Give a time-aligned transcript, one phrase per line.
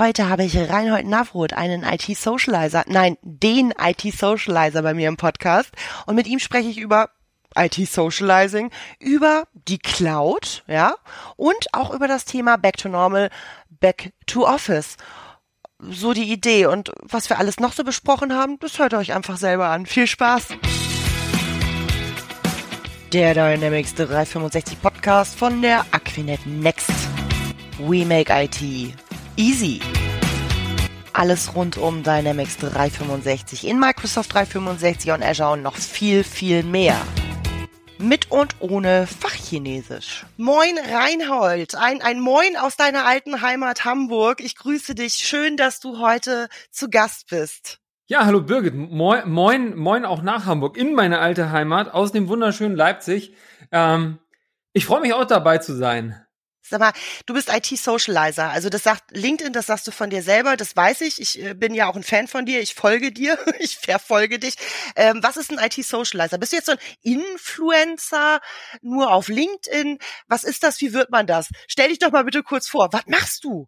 [0.00, 5.72] Heute habe ich Reinhold Navroth, einen IT-Socializer, nein, den IT-Socializer bei mir im Podcast.
[6.06, 7.10] Und mit ihm spreche ich über
[7.54, 10.94] IT-Socializing, über die Cloud, ja,
[11.36, 13.28] und auch über das Thema Back to Normal,
[13.68, 14.96] Back to Office.
[15.80, 16.64] So die Idee.
[16.64, 19.84] Und was wir alles noch so besprochen haben, das hört euch einfach selber an.
[19.84, 20.46] Viel Spaß!
[23.12, 26.90] Der Dynamics 365 Podcast von der Aquinet Next.
[27.78, 28.94] We make IT
[29.40, 29.80] easy.
[31.14, 37.00] Alles rund um Dynamics 365 in Microsoft 365 und Azure und noch viel, viel mehr.
[37.98, 40.26] Mit und ohne Fachchinesisch.
[40.36, 44.42] Moin Reinhold, ein, ein Moin aus deiner alten Heimat Hamburg.
[44.42, 45.14] Ich grüße dich.
[45.14, 47.78] Schön, dass du heute zu Gast bist.
[48.06, 48.74] Ja, hallo Birgit.
[48.74, 53.34] Moin, moin, moin auch nach Hamburg, in meine alte Heimat, aus dem wunderschönen Leipzig.
[53.72, 54.18] Ähm,
[54.74, 56.26] ich freue mich auch dabei zu sein.
[56.70, 56.92] Sag mal,
[57.26, 58.48] du bist IT-Socializer.
[58.48, 61.20] Also das sagt LinkedIn, das sagst du von dir selber, das weiß ich.
[61.20, 64.54] Ich äh, bin ja auch ein Fan von dir, ich folge dir, ich verfolge dich.
[64.94, 66.38] Ähm, was ist ein IT-Socializer?
[66.38, 68.40] Bist du jetzt so ein Influencer
[68.82, 69.98] nur auf LinkedIn?
[70.28, 70.80] Was ist das?
[70.80, 71.48] Wie wird man das?
[71.66, 72.92] Stell dich doch mal bitte kurz vor.
[72.92, 73.66] Was machst du?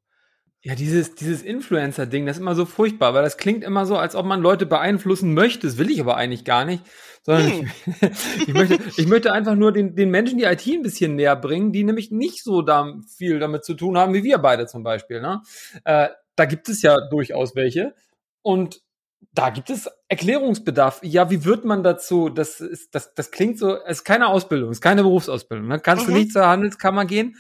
[0.64, 4.14] Ja, dieses, dieses Influencer-Ding, das ist immer so furchtbar, weil das klingt immer so, als
[4.14, 5.66] ob man Leute beeinflussen möchte.
[5.66, 6.84] Das will ich aber eigentlich gar nicht.
[7.22, 7.70] Sondern hm.
[7.84, 11.34] ich, ich, möchte, ich möchte einfach nur den, den Menschen die IT ein bisschen näher
[11.34, 14.84] bringen, die nämlich nicht so da viel damit zu tun haben, wie wir beide zum
[14.84, 15.20] Beispiel.
[15.20, 15.42] Ne?
[15.84, 17.96] Äh, da gibt es ja durchaus welche.
[18.42, 18.82] Und
[19.32, 21.00] da gibt es Erklärungsbedarf.
[21.02, 22.28] Ja, wie wird man dazu?
[22.28, 25.66] Das ist, das, das klingt so, es ist keine Ausbildung, es ist keine Berufsausbildung.
[25.66, 25.80] Ne?
[25.80, 26.12] Kannst mhm.
[26.12, 27.36] du nicht zur Handelskammer gehen.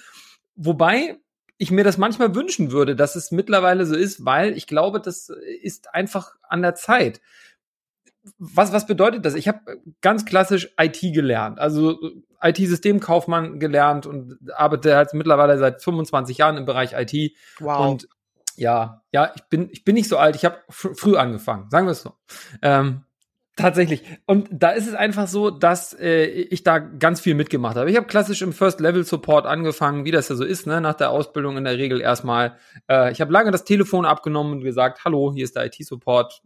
[0.56, 1.18] Wobei
[1.58, 5.28] ich mir das manchmal wünschen würde, dass es mittlerweile so ist, weil ich glaube, das
[5.62, 7.20] ist einfach an der Zeit.
[8.38, 9.34] Was, was bedeutet das?
[9.34, 11.98] Ich habe ganz klassisch IT gelernt, also
[12.40, 17.32] IT-Systemkaufmann gelernt und arbeite halt mittlerweile seit 25 Jahren im Bereich IT.
[17.58, 17.80] Wow.
[17.86, 18.08] Und
[18.56, 21.86] ja, ja, ich bin, ich bin nicht so alt, ich habe fr früh angefangen, sagen
[21.86, 22.12] wir es so.
[22.60, 23.04] Ähm,
[23.56, 24.02] Tatsächlich.
[24.24, 27.90] Und da ist es einfach so, dass äh, ich da ganz viel mitgemacht habe.
[27.90, 30.80] Ich habe klassisch im First-Level-Support angefangen, wie das ja so ist, ne?
[30.80, 32.56] nach der Ausbildung in der Regel erstmal.
[32.88, 36.40] Äh, ich habe lange das Telefon abgenommen und gesagt, hallo, hier ist der IT-Support.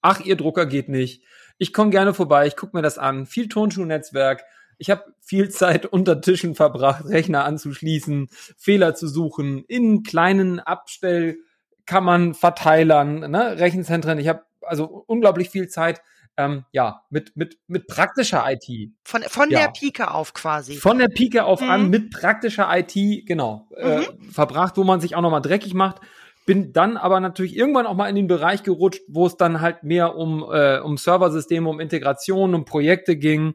[0.00, 1.24] Ach, ihr Drucker geht nicht.
[1.58, 3.26] Ich komme gerne vorbei, ich gucke mir das an.
[3.26, 4.44] Viel Tonschuhnetzwerk.
[4.78, 12.34] Ich habe viel Zeit unter Tischen verbracht, Rechner anzuschließen, Fehler zu suchen, in kleinen Abstellkammern,
[12.34, 13.58] Verteilern, ne?
[13.58, 14.20] Rechenzentren.
[14.20, 16.00] Ich habe also unglaublich viel Zeit
[16.36, 18.92] ähm, ja, mit, mit, mit praktischer IT.
[19.04, 19.60] Von, von ja.
[19.60, 20.74] der Pike auf quasi.
[20.74, 21.70] Von der Pike auf mhm.
[21.70, 24.02] an mit praktischer IT, genau, äh, mhm.
[24.02, 26.00] äh, verbracht, wo man sich auch nochmal dreckig macht.
[26.46, 29.82] Bin dann aber natürlich irgendwann auch mal in den Bereich gerutscht, wo es dann halt
[29.82, 33.54] mehr um, äh, um Serversysteme, um Integration, um Projekte ging.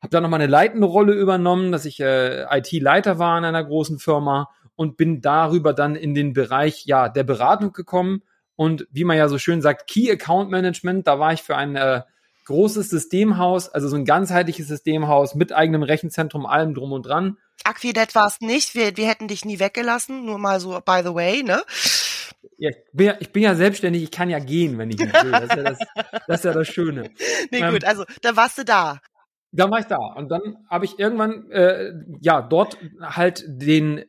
[0.00, 3.98] Habe dann nochmal eine leitende Rolle übernommen, dass ich äh, IT-Leiter war in einer großen
[3.98, 8.22] Firma und bin darüber dann in den Bereich ja der Beratung gekommen
[8.56, 11.76] und wie man ja so schön sagt, Key Account Management, da war ich für ein
[11.76, 12.02] äh,
[12.46, 17.38] großes Systemhaus, also so ein ganzheitliches Systemhaus mit eigenem Rechenzentrum, allem drum und dran.
[17.64, 21.14] Aquinet war es nicht, wir, wir hätten dich nie weggelassen, nur mal so by the
[21.14, 21.62] way, ne?
[22.58, 25.10] Ja, ich, bin ja, ich bin ja selbstständig, ich kann ja gehen, wenn ich will.
[25.30, 25.78] Das ist ja das,
[26.26, 27.10] das, ist ja das Schöne.
[27.50, 29.00] Nee, ähm, gut, also da warst du da.
[29.52, 29.96] Dann war ich da.
[29.96, 34.04] Und dann habe ich irgendwann äh, ja dort halt den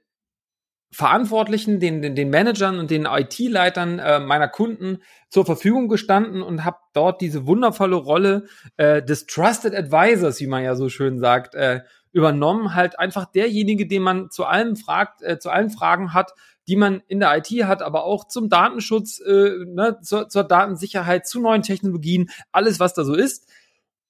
[0.95, 6.63] Verantwortlichen, den, den, den Managern und den IT-Leitern äh, meiner Kunden zur Verfügung gestanden und
[6.63, 8.45] habe dort diese wundervolle Rolle
[8.77, 11.81] äh, des Trusted Advisors, wie man ja so schön sagt, äh,
[12.13, 12.75] übernommen.
[12.75, 16.31] Halt einfach derjenige, den man zu allem fragt, äh, zu allen Fragen hat,
[16.69, 21.27] die man in der IT hat, aber auch zum Datenschutz, äh, ne, zur, zur Datensicherheit,
[21.27, 23.49] zu neuen Technologien, alles, was da so ist.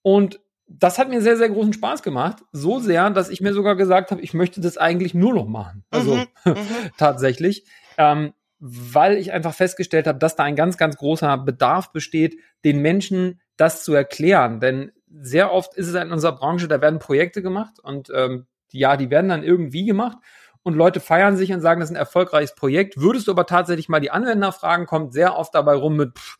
[0.04, 2.44] Und das hat mir sehr, sehr großen Spaß gemacht.
[2.52, 5.84] So sehr, dass ich mir sogar gesagt habe, ich möchte das eigentlich nur noch machen.
[5.92, 6.56] Also mhm, mhm.
[6.98, 7.66] tatsächlich.
[7.98, 12.82] Ähm, weil ich einfach festgestellt habe, dass da ein ganz, ganz großer Bedarf besteht, den
[12.82, 14.60] Menschen das zu erklären.
[14.60, 18.98] Denn sehr oft ist es in unserer Branche, da werden Projekte gemacht und ähm, ja,
[18.98, 20.18] die werden dann irgendwie gemacht
[20.64, 23.00] und Leute feiern sich und sagen, das ist ein erfolgreiches Projekt.
[23.00, 26.38] Würdest du aber tatsächlich mal die Anwender fragen, kommt sehr oft dabei rum mit, pff,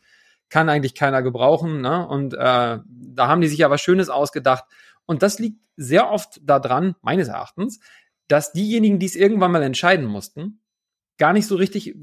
[0.48, 1.80] kann eigentlich keiner gebrauchen.
[1.80, 2.06] Ne?
[2.06, 4.64] Und äh, da haben die sich ja was Schönes ausgedacht.
[5.06, 7.80] Und das liegt sehr oft daran, meines Erachtens,
[8.28, 10.60] dass diejenigen, die es irgendwann mal entscheiden mussten,
[11.18, 11.94] gar nicht so richtig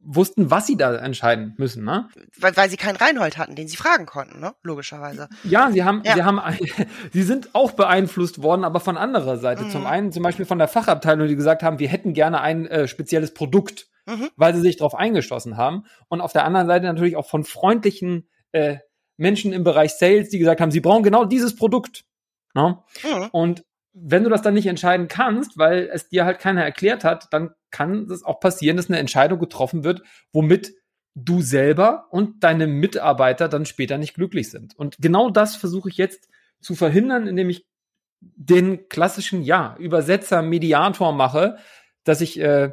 [0.00, 2.08] wussten, was sie da entscheiden müssen, ne?
[2.38, 4.54] Weil, weil sie keinen Reinhold hatten, den sie fragen konnten, ne?
[4.62, 5.28] Logischerweise.
[5.44, 6.14] Ja, sie haben, ja.
[6.14, 6.40] sie haben,
[7.12, 9.64] sie sind auch beeinflusst worden, aber von anderer Seite.
[9.64, 9.70] Mhm.
[9.70, 12.88] Zum einen zum Beispiel von der Fachabteilung, die gesagt haben, wir hätten gerne ein äh,
[12.88, 14.30] spezielles Produkt mhm.
[14.36, 15.84] weil sie sich darauf eingeschlossen haben.
[16.08, 18.78] Und auf der anderen Seite natürlich auch von freundlichen äh,
[19.16, 22.04] Menschen im Bereich Sales, die gesagt haben, sie brauchen genau dieses Produkt.
[22.54, 22.78] Ne?
[23.02, 23.28] Mhm.
[23.32, 23.64] Und
[23.94, 27.50] wenn du das dann nicht entscheiden kannst, weil es dir halt keiner erklärt hat, dann
[27.70, 30.02] kann es auch passieren, dass eine Entscheidung getroffen wird,
[30.32, 30.74] womit
[31.14, 34.74] du selber und deine Mitarbeiter dann später nicht glücklich sind.
[34.76, 36.28] Und genau das versuche ich jetzt
[36.60, 37.66] zu verhindern, indem ich
[38.20, 41.58] den klassischen, ja, Übersetzer, Mediator mache,
[42.04, 42.70] dass ich äh,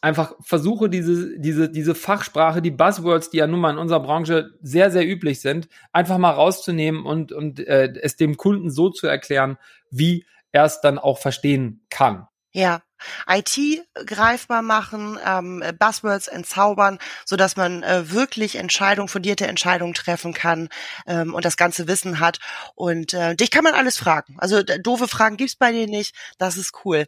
[0.00, 4.54] einfach versuche, diese, diese, diese Fachsprache, die Buzzwords, die ja nun mal in unserer Branche
[4.62, 9.06] sehr, sehr üblich sind, einfach mal rauszunehmen und, und äh, es dem Kunden so zu
[9.06, 9.58] erklären,
[9.90, 12.26] wie er es dann auch verstehen kann.
[12.52, 12.80] Ja,
[13.28, 13.58] IT
[14.06, 20.68] greifbar machen, ähm, Buzzwords entzaubern, so dass man äh, wirklich Entscheidungen, fundierte Entscheidungen treffen kann
[21.06, 22.38] ähm, und das ganze Wissen hat.
[22.74, 24.36] Und äh, dich kann man alles fragen.
[24.38, 26.14] Also doofe Fragen gibt's bei dir nicht.
[26.38, 27.06] Das ist cool.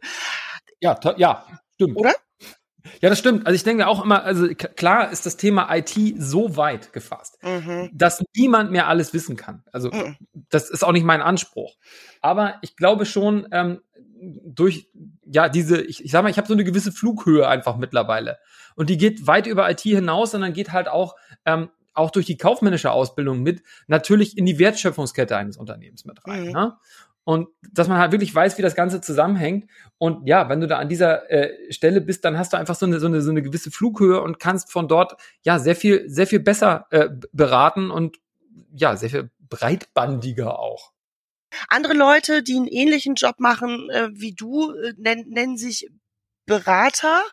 [0.79, 1.97] Ja, ja, stimmt.
[1.97, 2.13] Oder?
[3.01, 3.45] Ja, das stimmt.
[3.45, 7.89] Also ich denke auch immer, also klar ist das Thema IT so weit gefasst, mhm.
[7.93, 9.63] dass niemand mehr alles wissen kann.
[9.71, 10.17] Also mhm.
[10.49, 11.75] das ist auch nicht mein Anspruch.
[12.21, 13.81] Aber ich glaube schon, ähm,
[14.21, 14.89] durch
[15.25, 18.37] ja diese, ich, ich sag mal, ich habe so eine gewisse Flughöhe einfach mittlerweile.
[18.75, 22.37] Und die geht weit über IT hinaus, sondern geht halt auch ähm, auch durch die
[22.37, 26.47] kaufmännische Ausbildung mit natürlich in die Wertschöpfungskette eines Unternehmens mit rein.
[26.47, 26.51] Mhm.
[26.51, 26.77] Ne?
[27.23, 29.69] Und dass man halt wirklich weiß, wie das Ganze zusammenhängt.
[29.97, 32.85] Und ja, wenn du da an dieser äh, Stelle bist, dann hast du einfach so
[32.85, 36.27] eine, so eine, so eine gewisse Flughöhe und kannst von dort ja sehr viel, sehr
[36.27, 38.17] viel besser äh, beraten und
[38.73, 40.91] ja, sehr viel breitbandiger auch.
[41.67, 45.89] Andere Leute, die einen ähnlichen Job machen äh, wie du, äh, nennen, nennen sich
[46.51, 47.23] Berater,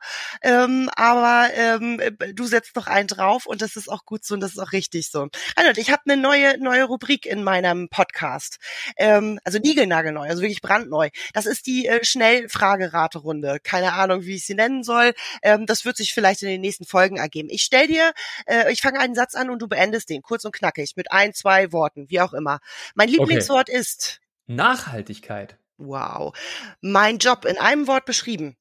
[0.42, 2.00] ähm, aber ähm,
[2.34, 4.70] du setzt noch einen drauf und das ist auch gut so und das ist auch
[4.70, 5.26] richtig so.
[5.56, 8.58] Reinhold, ich habe eine neue neue Rubrik in meinem Podcast,
[8.96, 11.08] ähm, also niegelnagelneu, also wirklich brandneu.
[11.32, 13.58] Das ist die äh, Schnellfrageraterunde.
[13.64, 15.14] Keine Ahnung, wie ich sie nennen soll.
[15.42, 17.48] Ähm, das wird sich vielleicht in den nächsten Folgen ergeben.
[17.50, 18.12] Ich stell dir,
[18.46, 21.34] äh, ich fange einen Satz an und du beendest den, kurz und knackig, mit ein,
[21.34, 22.60] zwei Worten, wie auch immer.
[22.94, 23.80] Mein Lieblingswort okay.
[23.80, 25.58] ist Nachhaltigkeit.
[25.78, 26.36] Wow.
[26.80, 28.56] Mein Job in einem Wort beschrieben.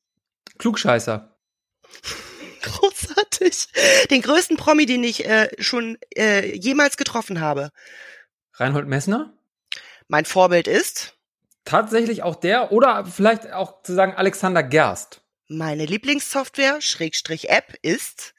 [0.57, 1.37] Klugscheißer.
[2.61, 3.67] Großartig.
[4.09, 7.71] Den größten Promi, den ich äh, schon äh, jemals getroffen habe.
[8.53, 9.33] Reinhold Messner?
[10.07, 11.15] Mein Vorbild ist?
[11.65, 15.21] Tatsächlich auch der oder vielleicht auch zu sagen Alexander Gerst.
[15.49, 18.33] Meine Lieblingssoftware, Schrägstrich App, ist?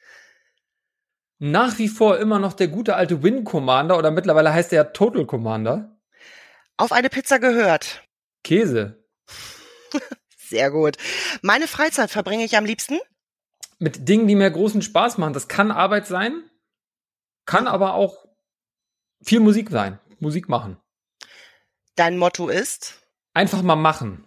[1.38, 5.25] Nach wie vor immer noch der gute alte Win Commander oder mittlerweile heißt er Total
[5.25, 5.97] Commander.
[6.76, 8.03] Auf eine Pizza gehört.
[8.44, 9.05] Käse.
[10.49, 10.97] Sehr gut.
[11.43, 12.99] Meine Freizeit verbringe ich am liebsten?
[13.79, 15.35] Mit Dingen, die mir großen Spaß machen.
[15.35, 16.43] Das kann Arbeit sein,
[17.45, 18.27] kann aber auch
[19.23, 19.99] viel Musik sein.
[20.21, 20.79] Musik machen.
[21.97, 23.03] Dein Motto ist?
[23.35, 24.25] Einfach mal machen.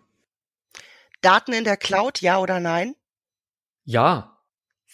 [1.22, 2.96] Daten in der Cloud, ja oder nein?
[3.84, 4.31] Ja.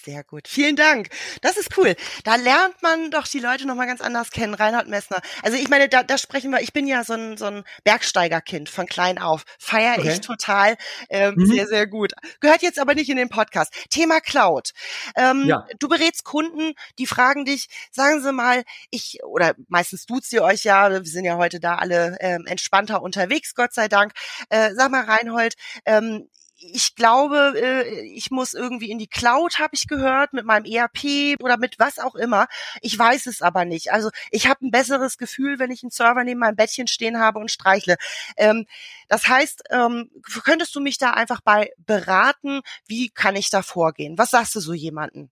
[0.03, 0.47] Sehr gut.
[0.47, 1.09] Vielen Dank.
[1.41, 1.95] Das ist cool.
[2.23, 4.53] Da lernt man doch die Leute nochmal ganz anders kennen.
[4.53, 5.21] Reinhard Messner.
[5.41, 8.69] Also ich meine, da, da sprechen wir, ich bin ja so ein, so ein Bergsteigerkind
[8.69, 9.43] von klein auf.
[9.59, 10.13] Feier okay.
[10.13, 10.77] ich total.
[11.09, 11.47] Ähm, mhm.
[11.47, 12.13] Sehr, sehr gut.
[12.39, 13.73] Gehört jetzt aber nicht in den Podcast.
[13.89, 14.71] Thema Cloud.
[15.15, 15.65] Ähm, ja.
[15.79, 20.63] Du berätst Kunden, die fragen dich, sagen Sie mal, ich, oder meistens duzt ihr euch
[20.63, 24.13] ja, wir sind ja heute da alle ähm, entspannter unterwegs, Gott sei Dank.
[24.49, 25.55] Äh, sag mal, Reinhold,
[25.85, 30.65] ähm, ich glaube, äh, ich muss irgendwie in die Cloud, habe ich gehört, mit meinem
[30.65, 32.47] ERP oder mit was auch immer.
[32.81, 33.91] Ich weiß es aber nicht.
[33.91, 37.39] Also ich habe ein besseres Gefühl, wenn ich einen Server neben meinem Bettchen stehen habe
[37.39, 37.97] und streichle.
[38.37, 38.65] Ähm,
[39.07, 40.09] das heißt, ähm,
[40.43, 42.61] könntest du mich da einfach bei beraten?
[42.87, 44.17] Wie kann ich da vorgehen?
[44.17, 45.29] Was sagst du so jemanden?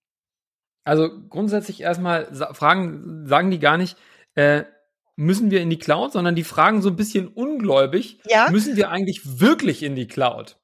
[0.84, 3.98] Also grundsätzlich erstmal fragen, sagen die gar nicht,
[4.36, 4.66] äh,
[5.16, 8.50] müssen wir in die Cloud, sondern die fragen so ein bisschen ungläubig, ja?
[8.52, 10.58] müssen wir eigentlich wirklich in die Cloud?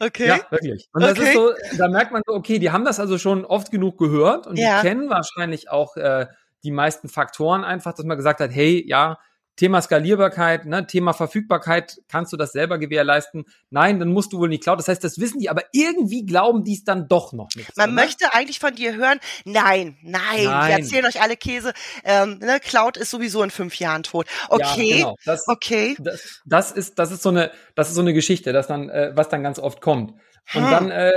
[0.00, 0.28] Okay.
[0.28, 0.88] Ja, wirklich.
[0.92, 3.70] Und das ist so, da merkt man so, okay, die haben das also schon oft
[3.70, 4.80] genug gehört und ja.
[4.80, 6.26] die kennen wahrscheinlich auch äh,
[6.62, 9.18] die meisten Faktoren einfach, dass man gesagt hat, hey, ja,
[9.58, 13.44] Thema Skalierbarkeit, ne, Thema Verfügbarkeit, kannst du das selber gewährleisten?
[13.70, 14.78] Nein, dann musst du wohl in die Cloud.
[14.78, 17.76] Das heißt, das wissen die, aber irgendwie glauben die es dann doch noch nicht.
[17.76, 18.02] Man oder?
[18.02, 20.68] möchte eigentlich von dir hören, nein, nein, nein.
[20.68, 21.72] wir erzählen euch alle Käse.
[22.04, 24.28] Ähm, ne, Cloud ist sowieso in fünf Jahren tot.
[24.48, 25.16] Okay, ja, genau.
[25.24, 25.96] das, okay.
[25.98, 29.10] Das, das, ist, das ist so eine, das ist so eine Geschichte, dass dann, äh,
[29.16, 30.14] was dann ganz oft kommt.
[30.54, 30.70] Und hm.
[30.70, 31.12] dann, äh,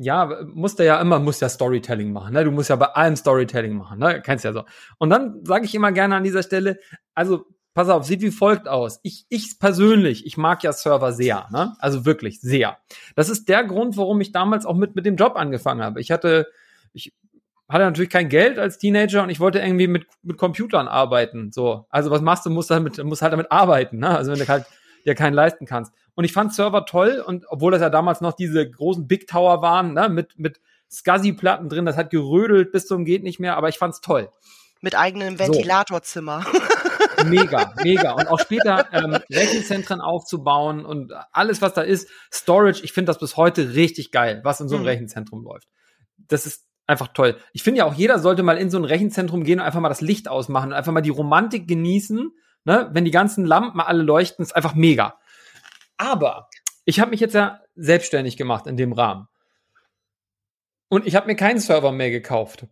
[0.00, 2.44] ja, musst du ja immer, musst ja Storytelling machen, ne?
[2.44, 4.22] Du musst ja bei allem Storytelling machen, ne?
[4.22, 4.64] Kennst ja so.
[4.98, 6.78] Und dann sage ich immer gerne an dieser Stelle,
[7.14, 9.00] also pass auf, sieht wie folgt aus.
[9.02, 11.76] Ich, ich persönlich, ich mag ja Server sehr, ne?
[11.78, 12.78] Also wirklich sehr.
[13.14, 16.00] Das ist der Grund, warum ich damals auch mit, mit dem Job angefangen habe.
[16.00, 16.46] Ich hatte,
[16.92, 17.12] ich
[17.68, 21.52] hatte natürlich kein Geld als Teenager und ich wollte irgendwie mit, mit Computern arbeiten.
[21.52, 21.86] So.
[21.90, 22.50] Also was machst du?
[22.50, 24.16] Musst damit, musst halt damit arbeiten, ne?
[24.16, 24.64] Also wenn du halt
[25.04, 25.92] dir keinen leisten kannst.
[26.16, 29.62] Und ich fand Server toll und obwohl das ja damals noch diese großen Big Tower
[29.62, 33.68] waren, ne, mit, mit SCSI-Platten drin, das hat gerödelt bis zum geht nicht mehr, aber
[33.68, 34.30] ich fand's toll.
[34.80, 36.44] Mit eigenem Ventilatorzimmer.
[36.50, 36.58] So.
[37.24, 38.12] Mega, mega.
[38.12, 43.18] Und auch später ähm, Rechenzentren aufzubauen und alles, was da ist, Storage, ich finde das
[43.18, 44.88] bis heute richtig geil, was in so einem mhm.
[44.88, 45.66] Rechenzentrum läuft.
[46.28, 47.38] Das ist einfach toll.
[47.52, 49.88] Ich finde ja auch, jeder sollte mal in so ein Rechenzentrum gehen und einfach mal
[49.88, 52.32] das Licht ausmachen und einfach mal die Romantik genießen.
[52.64, 52.90] Ne?
[52.92, 55.18] Wenn die ganzen Lampen alle leuchten, ist einfach mega.
[55.96, 56.48] Aber
[56.84, 59.28] ich habe mich jetzt ja selbstständig gemacht in dem Rahmen.
[60.88, 62.66] Und ich habe mir keinen Server mehr gekauft.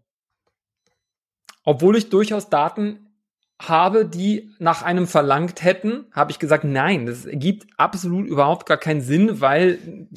[1.65, 3.05] Obwohl ich durchaus Daten
[3.61, 8.77] habe, die nach einem verlangt hätten, habe ich gesagt, nein, das gibt absolut überhaupt gar
[8.77, 10.09] keinen Sinn, weil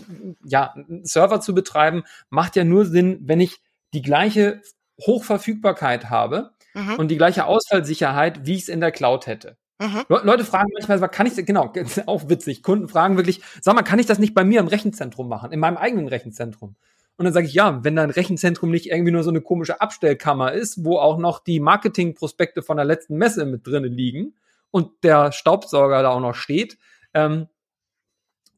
[0.43, 3.61] ja, einen Server zu betreiben macht ja nur Sinn, wenn ich
[3.93, 4.61] die gleiche
[5.01, 6.95] Hochverfügbarkeit habe mhm.
[6.95, 9.57] und die gleiche Ausfallsicherheit, wie ich es in der Cloud hätte.
[9.79, 10.05] Mhm.
[10.07, 11.71] Leute fragen manchmal, kann ich, genau,
[12.07, 15.27] auch witzig, Kunden fragen wirklich, sag mal, kann ich das nicht bei mir im Rechenzentrum
[15.27, 16.75] machen, in meinem eigenen Rechenzentrum?
[17.17, 20.53] Und dann sage ich, ja, wenn dein Rechenzentrum nicht irgendwie nur so eine komische Abstellkammer
[20.53, 24.35] ist, wo auch noch die Marketingprospekte von der letzten Messe mit drinnen liegen
[24.69, 26.77] und der Staubsauger da auch noch steht,
[27.15, 27.47] ähm,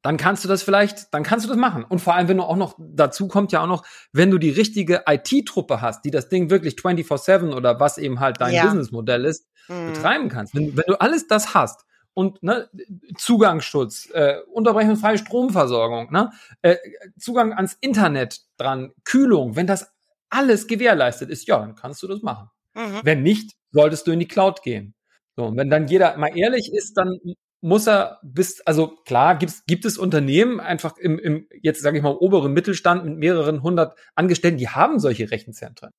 [0.02, 1.84] dann kannst du das vielleicht, dann kannst du das machen.
[1.84, 4.50] Und vor allem, wenn du auch noch, dazu kommt ja auch noch, wenn du die
[4.50, 8.64] richtige IT-Truppe hast, die das Ding wirklich 24-7 oder was eben halt dein ja.
[8.64, 9.94] Businessmodell ist, mhm.
[9.94, 10.56] betreiben kannst.
[10.56, 12.70] Wenn, wenn du alles das hast und ne,
[13.18, 16.78] Zugangsschutz, äh, unterbrechungsfreie Stromversorgung, ne, äh,
[17.18, 19.92] Zugang ans Internet dran, Kühlung, wenn das
[20.30, 22.50] alles gewährleistet ist, ja, dann kannst du das machen.
[22.74, 23.02] Mhm.
[23.04, 24.96] Wenn nicht, solltest du in die Cloud gehen.
[25.36, 27.18] So, und wenn dann jeder mal ehrlich ist, dann
[27.62, 32.04] muss er bis, also klar, gibt's, gibt es Unternehmen einfach im, im jetzt sage ich
[32.04, 35.92] mal, oberen Mittelstand mit mehreren hundert Angestellten, die haben solche Rechenzentren.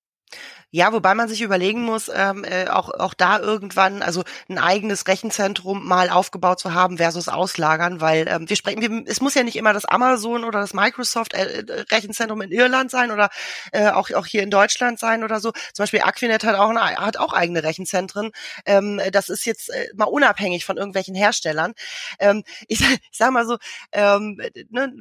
[0.72, 5.08] Ja, wobei man sich überlegen muss, ähm, äh, auch, auch da irgendwann, also ein eigenes
[5.08, 9.42] Rechenzentrum mal aufgebaut zu haben versus auslagern, weil ähm, wir sprechen, wir, es muss ja
[9.42, 13.30] nicht immer das Amazon oder das Microsoft äh, äh, Rechenzentrum in Irland sein oder
[13.72, 15.50] äh, auch, auch hier in Deutschland sein oder so.
[15.72, 18.30] Zum Beispiel Aquinet hat auch, eine, hat auch eigene Rechenzentren.
[18.64, 21.72] Ähm, das ist jetzt äh, mal unabhängig von irgendwelchen Herstellern.
[22.20, 23.58] Ähm, ich, ich sag mal so,
[23.90, 24.92] ähm, ne,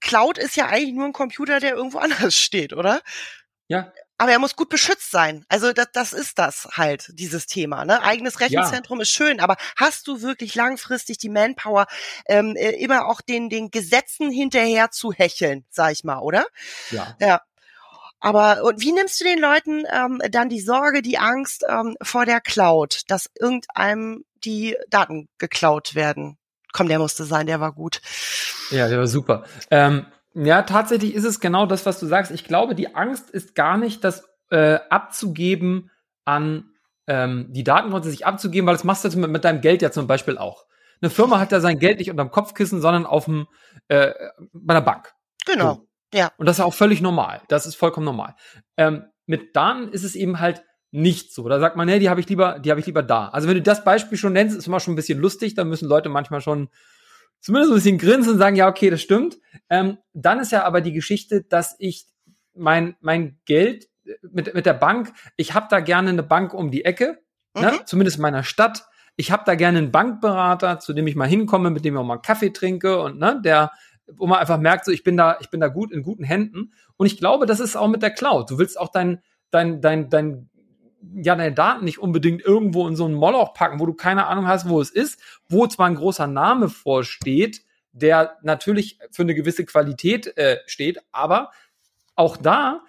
[0.00, 3.02] Cloud ist ja eigentlich nur ein Computer, der irgendwo anders steht, oder?
[3.68, 5.44] Ja, aber er muss gut beschützt sein.
[5.48, 7.84] Also das, das ist das halt, dieses Thema.
[7.84, 8.02] Ne?
[8.02, 9.02] Eigenes Rechenzentrum ja.
[9.02, 11.86] ist schön, aber hast du wirklich langfristig die Manpower,
[12.26, 16.46] ähm, äh, immer auch den, den Gesetzen hinterher zu hecheln, sag ich mal, oder?
[16.90, 17.16] Ja.
[17.20, 17.40] Ja.
[18.20, 22.26] Aber und wie nimmst du den Leuten ähm, dann die Sorge, die Angst ähm, vor
[22.26, 26.36] der Cloud, dass irgendeinem die Daten geklaut werden?
[26.72, 28.00] Komm, der musste sein, der war gut.
[28.70, 29.44] Ja, der war super.
[29.70, 30.06] Ähm,
[30.46, 32.30] ja, tatsächlich ist es genau das, was du sagst.
[32.30, 35.90] Ich glaube, die Angst ist gar nicht, das äh, abzugeben
[36.24, 36.70] an
[37.06, 40.06] ähm, die Daten grundsätzlich abzugeben, weil das machst du mit, mit deinem Geld ja zum
[40.06, 40.64] Beispiel auch.
[41.00, 43.46] Eine Firma hat ja sein Geld nicht unterm Kopfkissen, sondern auf dem
[43.88, 44.12] äh,
[44.52, 45.12] bei der Bank.
[45.46, 45.74] Genau.
[45.74, 45.88] So.
[46.14, 46.32] Ja.
[46.36, 47.42] Und das ist auch völlig normal.
[47.48, 48.34] Das ist vollkommen normal.
[48.76, 51.48] Ähm, mit Daten ist es eben halt nicht so.
[51.48, 53.28] Da sagt man, nee, die habe ich lieber, die habe ich lieber da.
[53.28, 55.54] Also wenn du das Beispiel schon nennst, ist immer schon ein bisschen lustig.
[55.54, 56.68] Da müssen Leute manchmal schon
[57.40, 59.38] zumindest ein bisschen grinsen und sagen, ja, okay, das stimmt.
[59.70, 62.06] Ähm, dann ist ja aber die Geschichte, dass ich
[62.54, 63.88] mein, mein Geld
[64.22, 67.18] mit, mit der Bank, ich habe da gerne eine Bank um die Ecke,
[67.54, 67.60] ne?
[67.60, 67.76] mhm.
[67.78, 67.80] ne?
[67.84, 68.86] zumindest in meiner Stadt.
[69.16, 72.04] Ich habe da gerne einen Bankberater, zu dem ich mal hinkomme, mit dem ich auch
[72.04, 73.72] mal einen Kaffee trinke und ne, der,
[74.06, 76.72] wo man einfach merkt, so ich bin da, ich bin da gut in guten Händen.
[76.96, 78.50] Und ich glaube, das ist auch mit der Cloud.
[78.50, 80.48] Du willst auch dein, dein, dein, dein
[81.14, 84.46] ja deine Daten nicht unbedingt irgendwo in so einen Moloch packen, wo du keine Ahnung
[84.46, 87.62] hast, wo es ist, wo zwar ein großer Name vorsteht,
[87.92, 91.50] der natürlich für eine gewisse Qualität äh, steht, aber
[92.14, 92.80] auch da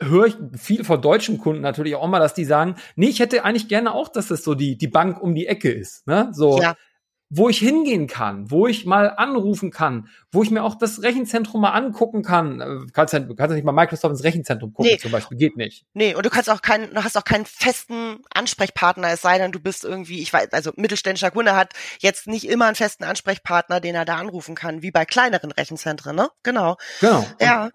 [0.00, 3.44] höre ich viel von deutschen Kunden natürlich auch mal, dass die sagen, nee, ich hätte
[3.44, 6.06] eigentlich gerne auch, dass das so die, die Bank um die Ecke ist.
[6.06, 6.30] Ne?
[6.32, 6.76] So, ja
[7.36, 11.62] wo ich hingehen kann, wo ich mal anrufen kann, wo ich mir auch das Rechenzentrum
[11.62, 12.58] mal angucken kann.
[12.58, 14.98] Du äh, kannst ja, du kannst ja nicht mal Microsoft ins Rechenzentrum gucken, nee.
[14.98, 15.84] zum Beispiel, geht nicht.
[15.94, 19.50] Nee, und du kannst auch keinen, du hast auch keinen festen Ansprechpartner, es sei denn,
[19.50, 23.80] du bist irgendwie, ich weiß, also mittelständischer Kunde hat jetzt nicht immer einen festen Ansprechpartner,
[23.80, 26.28] den er da anrufen kann, wie bei kleineren Rechenzentren, ne?
[26.44, 26.76] Genau.
[27.00, 27.26] Genau.
[27.40, 27.64] Ja.
[27.64, 27.72] Und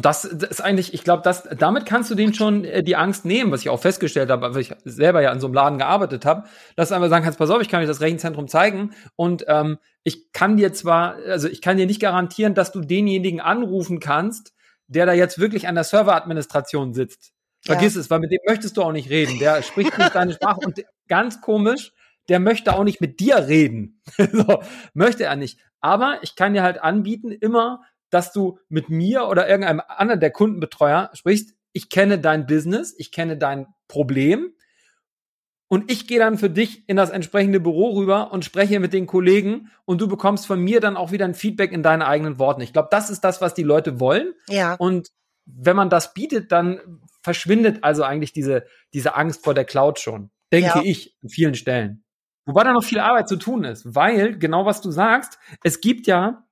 [0.00, 3.26] das, das ist eigentlich, ich glaube, das, damit kannst du denen schon äh, die Angst
[3.26, 6.24] nehmen, was ich auch festgestellt habe, weil ich selber ja in so einem Laden gearbeitet
[6.24, 6.44] habe,
[6.76, 9.78] dass du einfach sagen kannst, pass auf, ich kann dir das Rechenzentrum zeigen und ähm,
[10.02, 14.54] ich kann dir zwar, also ich kann dir nicht garantieren, dass du denjenigen anrufen kannst,
[14.86, 17.32] der da jetzt wirklich an der Serveradministration sitzt.
[17.60, 18.00] Vergiss ja.
[18.00, 19.38] es, weil mit dem möchtest du auch nicht reden.
[19.38, 21.92] Der spricht nicht deine Sprache und ganz komisch,
[22.28, 24.00] der möchte auch nicht mit dir reden.
[24.32, 24.62] so,
[24.94, 25.58] möchte er nicht.
[25.80, 30.30] Aber ich kann dir halt anbieten, immer dass du mit mir oder irgendeinem anderen der
[30.30, 34.52] Kundenbetreuer sprichst, ich kenne dein Business, ich kenne dein Problem
[35.68, 39.06] und ich gehe dann für dich in das entsprechende Büro rüber und spreche mit den
[39.06, 42.60] Kollegen und du bekommst von mir dann auch wieder ein Feedback in deinen eigenen Worten.
[42.60, 44.34] Ich glaube, das ist das, was die Leute wollen.
[44.48, 44.74] Ja.
[44.74, 45.08] Und
[45.46, 50.30] wenn man das bietet, dann verschwindet also eigentlich diese, diese Angst vor der Cloud schon.
[50.52, 50.82] Denke ja.
[50.84, 52.04] ich an vielen Stellen.
[52.44, 56.06] Wobei da noch viel Arbeit zu tun ist, weil genau was du sagst, es gibt
[56.06, 56.44] ja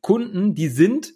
[0.00, 1.12] Kunden, die sind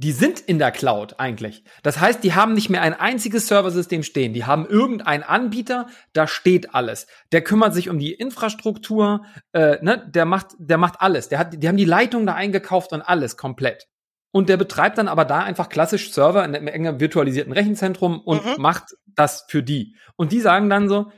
[0.00, 1.64] die sind in der Cloud eigentlich.
[1.82, 4.32] Das heißt, die haben nicht mehr ein einziges Serversystem stehen.
[4.32, 7.08] Die haben irgendeinen Anbieter, da steht alles.
[7.32, 11.30] Der kümmert sich um die Infrastruktur, äh, ne, der macht, der macht alles.
[11.30, 13.88] Der hat, die haben die Leitung da eingekauft und alles komplett.
[14.30, 18.46] Und der betreibt dann aber da einfach klassisch Server in einem engen virtualisierten Rechenzentrum und
[18.46, 18.62] mhm.
[18.62, 19.96] macht das für die.
[20.14, 21.10] Und die sagen dann so,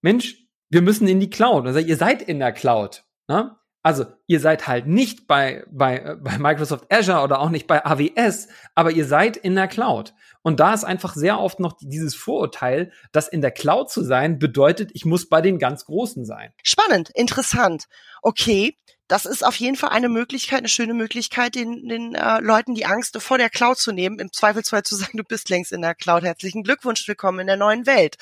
[0.00, 0.36] Mensch,
[0.70, 1.66] wir müssen in die Cloud.
[1.66, 3.02] Also ihr seid in der Cloud.
[3.26, 3.56] Ne?
[3.88, 7.86] Also ihr seid halt nicht bei, bei, äh, bei Microsoft Azure oder auch nicht bei
[7.86, 10.12] AWS, aber ihr seid in der Cloud.
[10.42, 14.38] Und da ist einfach sehr oft noch dieses Vorurteil, dass in der Cloud zu sein
[14.38, 16.52] bedeutet, ich muss bei den ganz Großen sein.
[16.62, 17.86] Spannend, interessant.
[18.20, 18.76] Okay,
[19.08, 22.84] das ist auf jeden Fall eine Möglichkeit, eine schöne Möglichkeit, den, den äh, Leuten die
[22.84, 25.94] Angst vor der Cloud zu nehmen, im Zweifelsfall zu sagen, du bist längst in der
[25.94, 26.22] Cloud.
[26.22, 28.16] Herzlichen Glückwunsch, willkommen in der neuen Welt.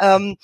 [0.00, 0.38] Ähm,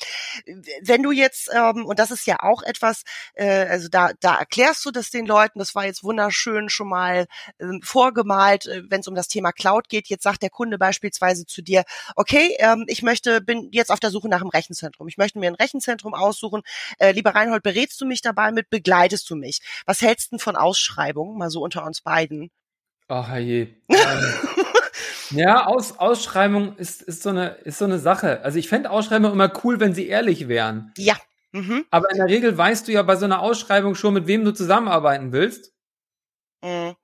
[0.82, 4.84] wenn du jetzt, ähm, und das ist ja auch etwas, äh, also da, da erklärst
[4.84, 7.26] du das den Leuten, das war jetzt wunderschön schon mal
[7.58, 10.08] ähm, vorgemalt, äh, wenn es um das Thema Cloud geht.
[10.08, 11.84] Jetzt sagt der Kunde beispielsweise zu dir,
[12.16, 15.08] okay, ähm, ich möchte, bin jetzt auf der Suche nach einem Rechenzentrum.
[15.08, 16.60] Ich möchte mir ein Rechenzentrum aussuchen.
[16.98, 19.60] Äh, lieber Reinhold, berätst du mich dabei mit, begleitest du mich?
[19.86, 22.50] Was hältst du von Ausschreibungen, mal so unter uns beiden?
[23.08, 23.68] Ach je.
[25.32, 28.42] Ähm, ja, Aus, Ausschreibung ist, ist, so eine, ist so eine Sache.
[28.42, 30.92] Also ich fände Ausschreibungen immer cool, wenn sie ehrlich wären.
[30.96, 31.16] Ja.
[31.50, 31.84] Mhm.
[31.90, 34.52] Aber in der Regel weißt du ja bei so einer Ausschreibung schon, mit wem du
[34.52, 35.72] zusammenarbeiten willst.
[36.62, 36.94] Mhm.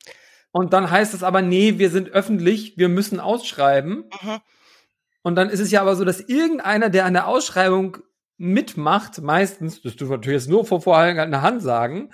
[0.52, 4.04] Und dann heißt es aber, nee, wir sind öffentlich, wir müssen ausschreiben.
[4.22, 4.40] Mhm.
[5.22, 7.98] Und dann ist es ja aber so, dass irgendeiner, der an der Ausschreibung
[8.36, 12.10] mitmacht, meistens, das du natürlich jetzt nur vor vorhaltener Hand sagen,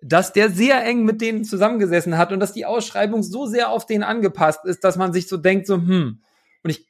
[0.00, 3.86] dass der sehr eng mit denen zusammengesessen hat und dass die Ausschreibung so sehr auf
[3.86, 6.22] den angepasst ist, dass man sich so denkt, so, hm.
[6.64, 6.86] Und ich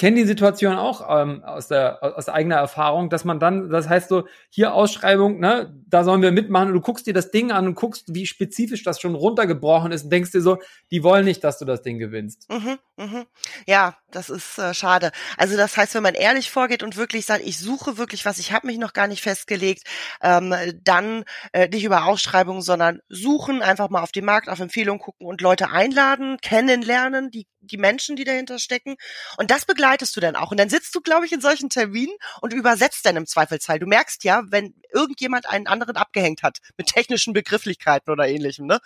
[0.00, 4.08] kenne die Situation auch ähm, aus, der, aus eigener Erfahrung, dass man dann, das heißt
[4.08, 7.66] so, hier Ausschreibung, ne, da sollen wir mitmachen und du guckst dir das Ding an
[7.66, 10.58] und guckst, wie spezifisch das schon runtergebrochen ist und denkst dir so,
[10.90, 12.48] die wollen nicht, dass du das Ding gewinnst.
[12.50, 13.24] Mhm, mhm.
[13.66, 15.12] Ja, das ist äh, schade.
[15.36, 18.52] Also das heißt, wenn man ehrlich vorgeht und wirklich sagt, ich suche wirklich was, ich
[18.52, 19.84] habe mich noch gar nicht festgelegt,
[20.22, 25.00] ähm, dann äh, nicht über Ausschreibungen, sondern suchen, einfach mal auf den Markt, auf Empfehlungen
[25.00, 28.96] gucken und Leute einladen, kennenlernen, die die Menschen, die dahinter stecken.
[29.36, 30.50] Und das begleitest du dann auch.
[30.50, 33.78] Und dann sitzt du, glaube ich, in solchen Terminen und übersetzt dann im Zweifelsfall.
[33.78, 38.80] Du merkst ja, wenn irgendjemand einen anderen abgehängt hat mit technischen Begrifflichkeiten oder ähnlichem, ne?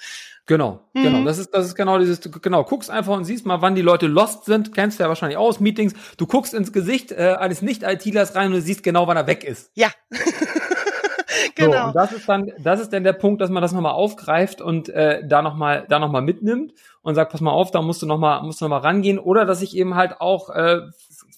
[0.47, 1.03] Genau, mhm.
[1.03, 1.25] genau.
[1.25, 4.07] Das ist, das ist genau dieses, genau, guckst einfach und siehst mal, wann die Leute
[4.07, 4.75] lost sind.
[4.75, 5.95] Kennst ja wahrscheinlich aus Meetings.
[6.17, 9.45] Du guckst ins Gesicht äh, eines Nicht-ITlers rein und du siehst genau, wann er weg
[9.45, 9.71] ist.
[9.75, 9.89] Ja.
[11.55, 11.73] genau.
[11.73, 14.61] So, und das ist dann, das ist dann der Punkt, dass man das nochmal aufgreift
[14.61, 18.03] und äh, da nochmal, da noch mal mitnimmt und sagt, pass mal auf, da musst
[18.03, 19.19] du nochmal, musst du rangehen.
[19.19, 20.83] Oder dass ich eben halt auch äh,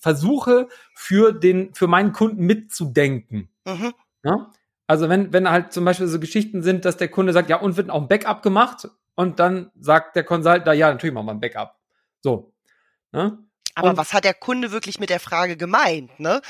[0.00, 3.48] versuche, für den, für meinen Kunden mitzudenken.
[3.64, 3.92] Mhm.
[4.24, 4.50] Ja?
[4.86, 7.76] Also wenn, wenn halt zum Beispiel so Geschichten sind, dass der Kunde sagt, ja, und
[7.76, 11.40] wird auch ein Backup gemacht, und dann sagt der Consultant, ja, natürlich machen wir ein
[11.40, 11.74] Backup.
[12.20, 12.52] So.
[13.12, 13.38] Ne?
[13.76, 16.40] Aber und, was hat der Kunde wirklich mit der Frage gemeint, ne?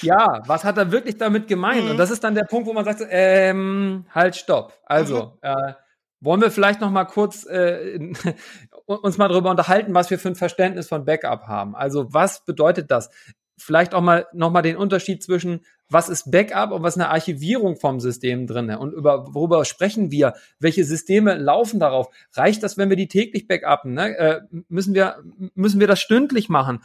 [0.00, 1.84] Ja, was hat er wirklich damit gemeint?
[1.84, 1.90] Mhm.
[1.90, 4.72] Und das ist dann der Punkt, wo man sagt, ähm, halt, stopp.
[4.86, 5.48] Also, mhm.
[5.48, 5.72] äh,
[6.20, 8.12] wollen wir vielleicht noch mal kurz äh,
[8.86, 11.76] uns mal darüber unterhalten, was wir für ein Verständnis von Backup haben.
[11.76, 13.10] Also, was bedeutet das?
[13.58, 17.10] Vielleicht auch mal noch mal den Unterschied zwischen was ist Backup und was ist eine
[17.10, 20.34] Archivierung vom System drinne und über worüber sprechen wir?
[20.58, 22.08] Welche Systeme laufen darauf?
[22.32, 23.94] Reicht das, wenn wir die täglich backuppen?
[23.94, 24.16] Ne?
[24.16, 25.16] Äh, müssen wir
[25.54, 26.82] müssen wir das stündlich machen?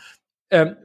[0.52, 0.76] Ähm,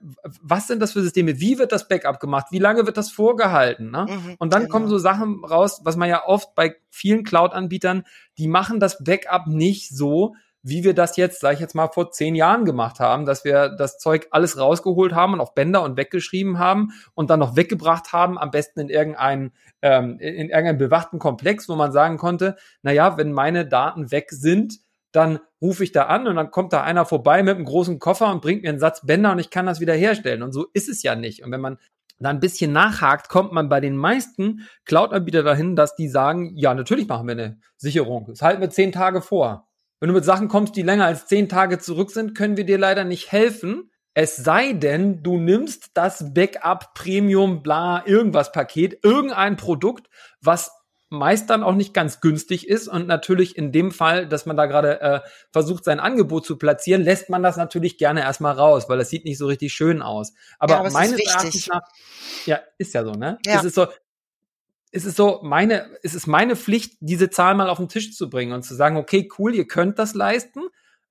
[0.40, 1.38] was sind das für Systeme?
[1.38, 2.46] Wie wird das Backup gemacht?
[2.50, 3.90] Wie lange wird das vorgehalten?
[3.90, 4.06] Ne?
[4.08, 4.72] Mhm, und dann genau.
[4.72, 8.04] kommen so Sachen raus, was man ja oft bei vielen Cloud-Anbietern,
[8.38, 12.10] die machen das Backup nicht so, wie wir das jetzt, sage ich jetzt mal, vor
[12.10, 15.96] zehn Jahren gemacht haben, dass wir das Zeug alles rausgeholt haben und auf Bänder und
[15.96, 21.18] weggeschrieben haben und dann noch weggebracht haben, am besten in irgendeinen ähm, in irgendeinen bewachten
[21.18, 24.80] Komplex, wo man sagen konnte, na ja, wenn meine Daten weg sind,
[25.12, 28.30] dann rufe ich da an und dann kommt da einer vorbei mit einem großen Koffer
[28.30, 30.42] und bringt mir einen Satz Bänder und ich kann das wieder herstellen.
[30.42, 31.42] Und so ist es ja nicht.
[31.42, 31.78] Und wenn man
[32.20, 36.74] da ein bisschen nachhakt, kommt man bei den meisten Cloud-Anbietern dahin, dass die sagen, ja,
[36.74, 38.26] natürlich machen wir eine Sicherung.
[38.28, 39.69] Das halten wir zehn Tage vor.
[40.00, 42.78] Wenn du mit Sachen kommst, die länger als zehn Tage zurück sind, können wir dir
[42.78, 43.90] leider nicht helfen.
[44.14, 50.08] Es sei denn, du nimmst das Backup Premium bla irgendwas Paket, irgendein Produkt,
[50.40, 50.72] was
[51.10, 54.66] meist dann auch nicht ganz günstig ist und natürlich in dem Fall, dass man da
[54.66, 55.20] gerade äh,
[55.52, 59.24] versucht, sein Angebot zu platzieren, lässt man das natürlich gerne erstmal raus, weil das sieht
[59.24, 60.32] nicht so richtig schön aus.
[60.58, 61.82] Aber, ja, aber meines Erachtens nach,
[62.46, 63.38] ja, ist ja so, ne?
[63.44, 63.58] Ja.
[63.58, 63.88] Es ist so,
[64.92, 68.28] ist es so meine, ist es meine Pflicht, diese Zahl mal auf den Tisch zu
[68.28, 70.60] bringen und zu sagen, okay, cool, ihr könnt das leisten,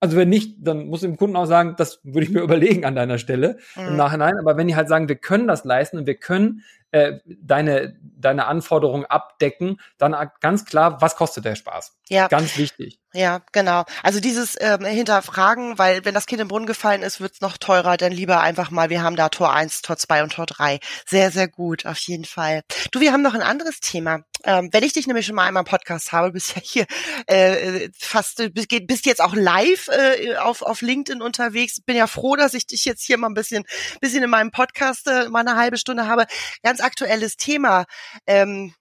[0.02, 2.96] Also wenn nicht, dann muss dem Kunden auch sagen, das würde ich mir überlegen an
[2.96, 3.88] deiner Stelle mhm.
[3.90, 4.38] im Nachhinein.
[4.38, 8.48] Aber wenn die halt sagen, wir können das leisten und wir können äh, deine, deine
[8.48, 11.96] Anforderungen abdecken, dann ganz klar, was kostet der Spaß?
[12.10, 12.28] Ja.
[12.28, 13.00] Ganz wichtig.
[13.14, 13.86] Ja, genau.
[14.04, 17.98] Also dieses ähm, Hinterfragen, weil wenn das Kind im Brunnen gefallen ist, wird's noch teurer,
[17.98, 20.80] dann lieber einfach mal, wir haben da Tor 1, Tor 2 und Tor 3.
[21.08, 22.62] Sehr, sehr gut, auf jeden Fall.
[22.92, 24.20] Du, wir haben noch ein anderes Thema.
[24.44, 26.86] Ähm, wenn ich dich nämlich schon mal einmal im Podcast habe, bist ja hier
[27.26, 31.82] äh, fast, bist, bist jetzt auch live äh, auf, auf LinkedIn unterwegs.
[31.82, 33.64] Bin ja froh, dass ich dich jetzt hier mal ein bisschen,
[34.02, 36.26] bisschen in meinem Podcast äh, mal eine halbe Stunde habe.
[36.62, 37.86] Ganz aktuelles Thema.
[38.26, 38.74] Ähm,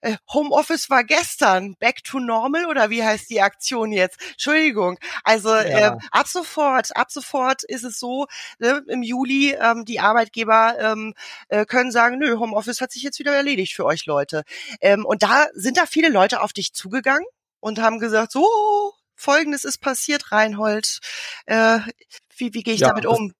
[0.00, 4.18] äh, Homeoffice war gestern, back to normal oder wie heißt die Aktion jetzt?
[4.32, 4.98] Entschuldigung.
[5.24, 5.94] Also ja.
[5.94, 8.26] äh, ab sofort, ab sofort ist es so,
[8.58, 11.14] ne, im Juli ähm, die Arbeitgeber ähm,
[11.48, 14.44] äh, können sagen, nö, Homeoffice hat sich jetzt wieder erledigt für euch Leute.
[14.80, 17.26] Ähm, und da sind da viele Leute auf dich zugegangen
[17.60, 21.00] und haben gesagt, so, folgendes ist passiert, Reinhold.
[21.46, 21.80] Äh,
[22.36, 23.32] wie wie gehe ich ja, damit um?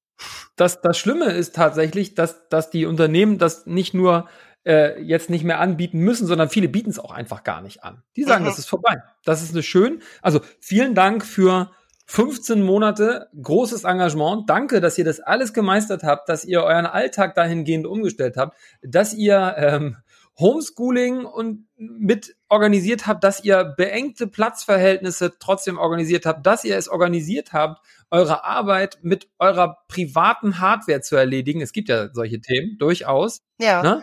[0.56, 4.28] Das, das Schlimme ist tatsächlich, dass, dass die Unternehmen das nicht nur
[4.64, 8.02] äh, jetzt nicht mehr anbieten müssen, sondern viele bieten es auch einfach gar nicht an.
[8.16, 8.48] Die sagen, mhm.
[8.48, 9.02] das ist vorbei.
[9.24, 10.02] Das ist eine schön.
[10.22, 11.70] Also vielen Dank für
[12.06, 14.48] 15 Monate großes Engagement.
[14.48, 19.12] Danke, dass ihr das alles gemeistert habt, dass ihr euren Alltag dahingehend umgestellt habt, dass
[19.12, 19.96] ihr ähm,
[20.38, 26.88] Homeschooling und mit organisiert habt, dass ihr beengte Platzverhältnisse trotzdem organisiert habt, dass ihr es
[26.88, 31.60] organisiert habt, eure Arbeit mit eurer privaten Hardware zu erledigen.
[31.60, 33.42] Es gibt ja solche Themen durchaus.
[33.58, 33.82] Ja.
[33.82, 34.02] Ne?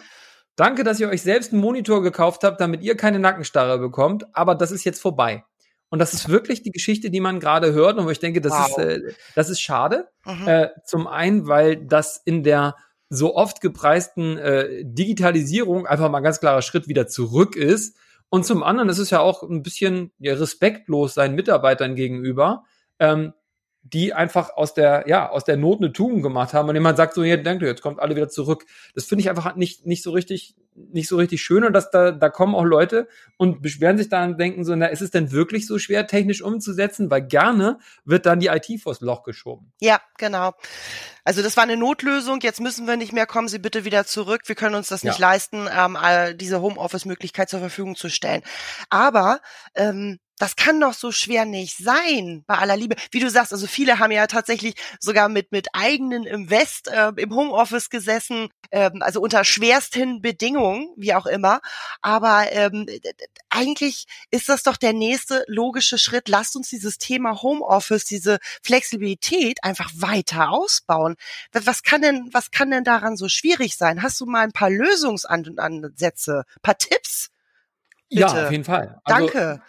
[0.55, 4.55] Danke, dass ihr euch selbst einen Monitor gekauft habt, damit ihr keine Nackenstarre bekommt, aber
[4.55, 5.43] das ist jetzt vorbei.
[5.89, 8.53] Und das ist wirklich die Geschichte, die man gerade hört und wo ich denke, das
[8.53, 8.67] wow.
[8.67, 10.09] ist äh, das ist schade.
[10.25, 10.47] Mhm.
[10.47, 12.75] Äh, zum einen, weil das in der
[13.13, 17.97] so oft gepreisten äh, Digitalisierung einfach mal ein ganz klarer Schritt wieder zurück ist.
[18.29, 22.63] Und zum anderen ist es ja auch ein bisschen ja, respektlos seinen Mitarbeitern gegenüber,
[22.99, 23.33] ähm,
[23.83, 27.13] die einfach aus der, ja, aus der Not eine Tugend gemacht haben und jemand sagt
[27.13, 28.65] so, ja, danke, jetzt kommt alle wieder zurück.
[28.95, 32.11] Das finde ich einfach nicht, nicht so richtig, nicht so richtig schön und dass da,
[32.11, 35.31] da kommen auch Leute und beschweren sich dann und denken so, na, ist es denn
[35.31, 37.11] wirklich so schwer, technisch umzusetzen?
[37.11, 39.73] Weil gerne wird dann die IT vors Loch geschoben.
[39.81, 40.53] Ja, genau.
[41.25, 44.41] Also das war eine Notlösung, jetzt müssen wir nicht mehr, kommen Sie bitte wieder zurück,
[44.45, 45.27] wir können uns das nicht ja.
[45.27, 45.97] leisten, ähm,
[46.37, 48.43] diese Homeoffice-Möglichkeit zur Verfügung zu stellen.
[48.89, 49.39] Aber
[49.75, 52.95] ähm, das kann doch so schwer nicht sein, bei aller Liebe.
[53.11, 57.35] Wie du sagst, also viele haben ja tatsächlich sogar mit, mit eigenen Invest äh, im
[57.35, 61.61] Homeoffice gesessen, ähm, also unter schwersten Bedingungen, wie auch immer.
[62.01, 62.87] Aber ähm,
[63.49, 66.27] eigentlich ist das doch der nächste logische Schritt.
[66.27, 71.15] Lasst uns dieses Thema Homeoffice, diese Flexibilität einfach weiter ausbauen.
[71.51, 74.01] Was kann denn, was kann denn daran so schwierig sein?
[74.01, 77.29] Hast du mal ein paar Lösungsansätze, paar Tipps?
[78.09, 78.21] Bitte.
[78.21, 78.99] Ja, auf jeden Fall.
[79.03, 79.61] Also, Danke.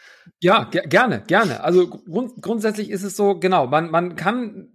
[0.44, 1.64] Ja, ge gerne, gerne.
[1.64, 4.68] Also grund grundsätzlich ist es so, genau, man, man kann,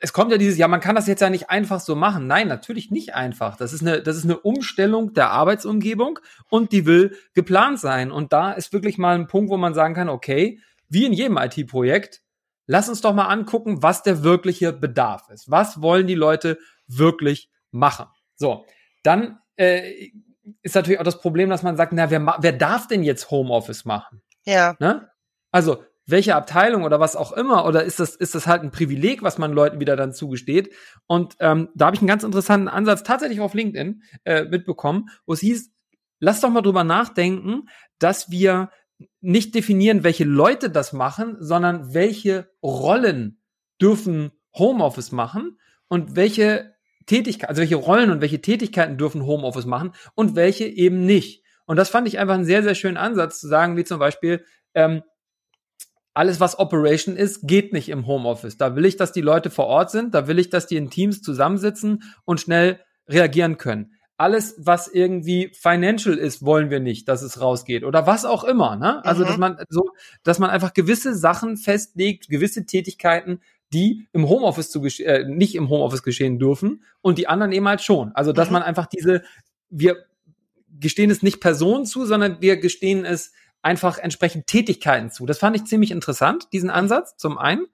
[0.00, 2.26] es kommt ja dieses, ja, man kann das jetzt ja nicht einfach so machen.
[2.26, 3.56] Nein, natürlich nicht einfach.
[3.56, 6.18] Das ist eine, das ist eine Umstellung der Arbeitsumgebung
[6.50, 8.12] und die will geplant sein.
[8.12, 11.38] Und da ist wirklich mal ein Punkt, wo man sagen kann, okay, wie in jedem
[11.38, 12.20] IT-Projekt,
[12.66, 15.50] lass uns doch mal angucken, was der wirkliche Bedarf ist.
[15.50, 18.04] Was wollen die Leute wirklich machen?
[18.34, 18.66] So,
[19.02, 20.10] dann äh,
[20.60, 23.86] ist natürlich auch das Problem, dass man sagt, na, wer, wer darf denn jetzt Homeoffice
[23.86, 24.20] machen?
[24.46, 24.76] Ja.
[24.78, 25.08] Ne?
[25.50, 29.22] Also, welche Abteilung oder was auch immer, oder ist das, ist das halt ein Privileg,
[29.22, 30.72] was man Leuten wieder dann zugesteht?
[31.06, 35.32] Und ähm, da habe ich einen ganz interessanten Ansatz tatsächlich auf LinkedIn äh, mitbekommen, wo
[35.32, 35.72] es hieß,
[36.20, 38.70] lass doch mal drüber nachdenken, dass wir
[39.20, 43.42] nicht definieren, welche Leute das machen, sondern welche Rollen
[43.80, 46.74] dürfen Homeoffice machen und welche
[47.06, 51.44] Tätigkeiten, also welche Rollen und welche Tätigkeiten dürfen Homeoffice machen und welche eben nicht.
[51.66, 54.44] Und das fand ich einfach einen sehr, sehr schönen Ansatz zu sagen, wie zum Beispiel,
[54.74, 55.02] ähm,
[56.14, 58.56] alles, was Operation ist, geht nicht im Homeoffice.
[58.56, 60.88] Da will ich, dass die Leute vor Ort sind, da will ich, dass die in
[60.88, 63.92] Teams zusammensitzen und schnell reagieren können.
[64.16, 68.76] Alles, was irgendwie financial ist, wollen wir nicht, dass es rausgeht oder was auch immer.
[68.76, 69.04] Ne?
[69.04, 69.26] Also, mhm.
[69.26, 69.90] dass man so,
[70.22, 73.40] dass man einfach gewisse Sachen festlegt, gewisse Tätigkeiten,
[73.74, 77.82] die im Homeoffice zu äh, nicht im Homeoffice geschehen dürfen und die anderen eben halt
[77.82, 78.12] schon.
[78.14, 78.54] Also dass mhm.
[78.54, 79.22] man einfach diese,
[79.68, 80.06] wir
[80.80, 85.26] gestehen es nicht Personen zu, sondern wir gestehen es einfach entsprechend Tätigkeiten zu.
[85.26, 87.66] Das fand ich ziemlich interessant, diesen Ansatz, zum einen.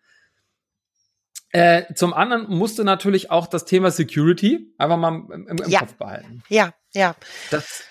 [1.51, 5.81] Äh, zum anderen musste natürlich auch das Thema Security einfach mal im, im ja.
[5.81, 6.43] Kopf behalten.
[6.49, 7.15] Ja, ja.
[7.51, 7.85] Das,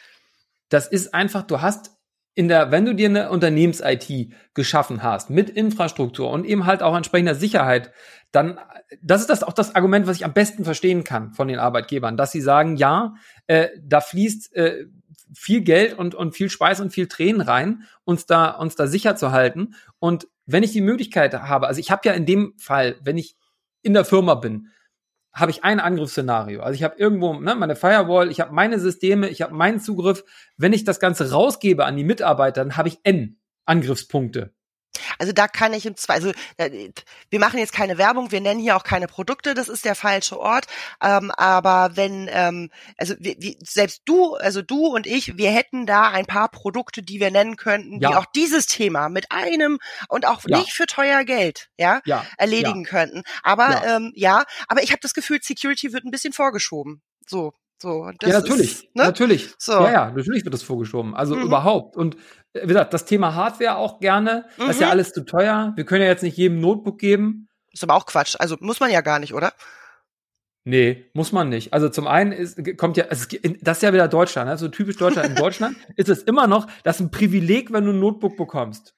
[0.70, 1.92] das ist einfach, du hast
[2.34, 6.96] in der, wenn du dir eine Unternehmens-IT geschaffen hast mit Infrastruktur und eben halt auch
[6.96, 7.92] entsprechender Sicherheit,
[8.32, 8.60] dann,
[9.02, 12.16] das ist das auch das Argument, was ich am besten verstehen kann von den Arbeitgebern,
[12.16, 13.14] dass sie sagen, ja,
[13.48, 14.86] äh, da fließt äh,
[15.34, 19.16] viel Geld und, und viel Speis und viel Tränen rein, uns da, uns da sicher
[19.16, 19.76] zu halten.
[20.00, 23.36] Und wenn ich die Möglichkeit habe, also ich habe ja in dem Fall, wenn ich
[23.82, 24.68] in der Firma bin,
[25.34, 26.62] habe ich ein Angriffsszenario.
[26.62, 30.26] Also ich habe irgendwo ne, meine Firewall, ich habe meine Systeme, ich habe meinen Zugriff.
[30.58, 34.54] Wenn ich das Ganze rausgebe an die Mitarbeiter, dann habe ich N Angriffspunkte.
[35.18, 36.92] Also da kann ich im Zweifel, also äh,
[37.30, 40.40] wir machen jetzt keine Werbung, wir nennen hier auch keine Produkte, das ist der falsche
[40.40, 40.68] Ort.
[41.02, 45.86] Ähm, aber wenn, ähm, also wie, wie, selbst du, also du und ich, wir hätten
[45.86, 48.10] da ein paar Produkte, die wir nennen könnten, ja.
[48.10, 50.60] die auch dieses Thema mit einem und auch ja.
[50.60, 52.26] nicht für teuer Geld, ja, ja.
[52.38, 53.24] erledigen könnten.
[53.44, 57.02] Aber ja, ähm, ja aber ich habe das Gefühl, Security wird ein bisschen vorgeschoben.
[57.28, 57.54] So.
[57.82, 59.04] So, ja, natürlich, ist, ne?
[59.06, 59.56] natürlich.
[59.58, 59.72] So.
[59.72, 61.16] Ja, ja, natürlich wird das vorgeschoben.
[61.16, 61.46] Also mhm.
[61.46, 61.98] überhaupt.
[61.98, 62.16] Und
[62.54, 64.46] wie gesagt, das Thema Hardware auch gerne.
[64.58, 64.68] Mhm.
[64.68, 64.92] Das ist ja mhm.
[64.92, 65.74] alles zu teuer.
[65.76, 67.50] Wir können ja jetzt nicht jedem Notebook geben.
[67.72, 68.36] Ist aber auch Quatsch.
[68.38, 69.52] Also muss man ja gar nicht, oder?
[70.64, 71.74] Nee, muss man nicht.
[71.74, 73.26] Also zum einen ist, kommt ja, also
[73.62, 75.30] das ist ja wieder Deutschland, also typisch Deutschland.
[75.30, 78.94] In Deutschland ist es immer noch, das ist ein Privileg, wenn du ein Notebook bekommst.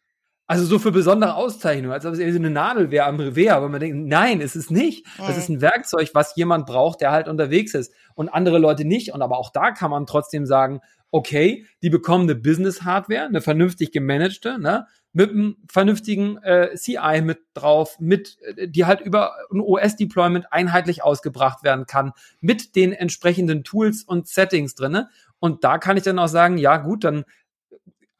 [0.45, 3.55] Also so für besondere Auszeichnungen, als ob es irgendwie so eine Nadel wäre am Revier,
[3.55, 5.05] aber man denkt, nein, ist es nicht.
[5.17, 9.13] Das ist ein Werkzeug, was jemand braucht, der halt unterwegs ist und andere Leute nicht.
[9.13, 13.91] Und aber auch da kann man trotzdem sagen, okay, die bekommen eine Business-Hardware, eine vernünftig
[13.91, 19.61] gemanagte, ne, mit einem vernünftigen äh, CI mit drauf, mit, äh, die halt über ein
[19.61, 25.09] OS-Deployment einheitlich ausgebracht werden kann, mit den entsprechenden Tools und Settings drinne.
[25.39, 27.25] Und da kann ich dann auch sagen, ja gut, dann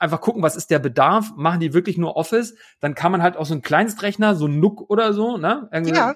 [0.04, 3.38] einfach gucken, was ist der Bedarf, machen die wirklich nur Office, dann kann man halt
[3.38, 6.16] auch so einen Kleinstrechner, so ein NUC oder so, ne, irgendwie ja.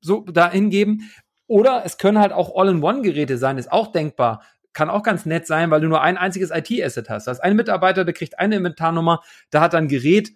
[0.00, 1.10] so da hingeben.
[1.48, 4.42] Oder es können halt auch All-in-One-Geräte sein, ist auch denkbar
[4.76, 7.26] kann auch ganz nett sein, weil du nur ein einziges IT-Asset hast.
[7.26, 10.32] Da ist ein Mitarbeiter, der kriegt eine Inventarnummer, da hat dann Gerät,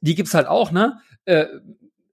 [0.00, 0.98] die gibt's halt auch, ne?
[1.26, 1.46] Äh,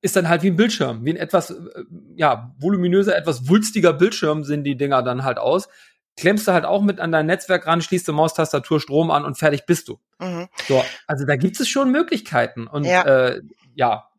[0.01, 4.43] ist dann halt wie ein Bildschirm, wie ein etwas, äh, ja, voluminöser, etwas wulstiger Bildschirm
[4.43, 5.69] sind die Dinger dann halt aus.
[6.15, 9.37] Klemmst du halt auch mit an dein Netzwerk ran, schließt du Maustastatur, Strom an und
[9.37, 9.99] fertig bist du.
[10.19, 10.47] Mhm.
[10.67, 12.67] So, also da gibt es schon Möglichkeiten.
[12.67, 13.41] Und ja, äh,
[13.73, 14.09] ja